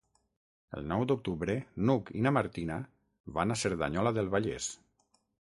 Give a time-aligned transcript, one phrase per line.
[0.79, 1.57] El nou d'octubre
[1.89, 2.79] n'Hug i na Martina
[3.39, 4.73] van a Cerdanyola del Vallès.